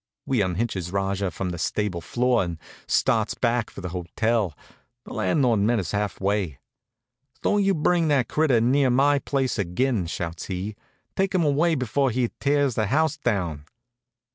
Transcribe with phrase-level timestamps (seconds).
[0.25, 2.57] We unhitches Rajah from the stable floor and
[2.87, 4.57] starts back for the hotel.
[5.05, 6.57] The landlord met us half way.
[7.43, 10.75] "Don't you bring that critter near my place ag'in!" shouts he.
[11.15, 13.65] "Take him away before he tears the house down."